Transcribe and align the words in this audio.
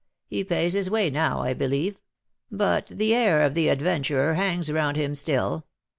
He 0.25 0.43
pays 0.43 0.73
his 0.73 0.89
way 0.89 1.11
now, 1.11 1.41
I 1.41 1.53
believe; 1.53 1.99
but 2.49 2.87
the 2.87 3.13
air 3.13 3.43
of 3.43 3.53
the 3.53 3.67
adventurer 3.67 4.33
hangs 4.33 4.71
round 4.71 4.97
him 4.97 5.13
still. 5.13 5.67